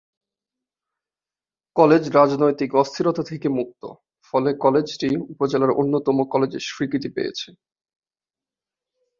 [1.75, 3.81] College রাজনৈতিক অস্থিরতা থেকে মুক্ত
[4.25, 7.49] ফলে কলেজটি উপজেলার অন্যতম কলেজের স্বীকৃতি পেয়েছে।